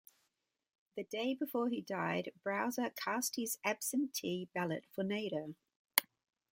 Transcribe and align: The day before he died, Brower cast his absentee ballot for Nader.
The 0.95 1.03
day 1.03 1.35
before 1.35 1.69
he 1.69 1.79
died, 1.81 2.31
Brower 2.41 2.71
cast 2.95 3.35
his 3.35 3.59
absentee 3.63 4.49
ballot 4.51 4.85
for 4.91 5.03
Nader. 5.03 5.53